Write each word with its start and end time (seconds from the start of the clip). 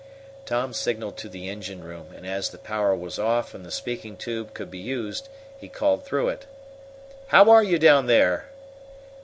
Tom 0.47 0.73
signaled 0.73 1.15
to 1.17 1.29
the 1.29 1.47
engine 1.47 1.83
room, 1.83 2.07
and, 2.15 2.25
as 2.25 2.49
the 2.49 2.57
power 2.57 2.95
was 2.95 3.19
off 3.19 3.53
and 3.53 3.63
the 3.63 3.69
speaking 3.69 4.17
tube 4.17 4.55
could 4.55 4.71
be 4.71 4.79
used, 4.79 5.29
he 5.59 5.67
called 5.69 6.05
through 6.05 6.29
it: 6.29 6.47
"How 7.27 7.51
are 7.51 7.61
you 7.63 7.77
down 7.77 8.07
there?" 8.07 8.47